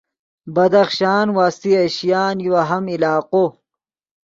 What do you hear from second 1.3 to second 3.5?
وسطی ایشیان یو اہم علاقو